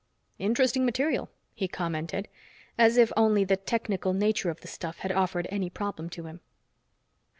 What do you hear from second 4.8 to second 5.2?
had